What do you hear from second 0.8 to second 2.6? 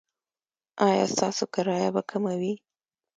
ایا ستاسو کرایه به کمه وي؟